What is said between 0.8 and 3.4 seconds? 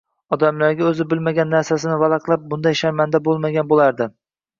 oʻzi bilmagan narsasini valaqlab bunday sharmanda